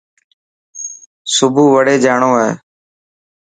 [1.35, 2.51] سڀو وڙي جاڻو هي.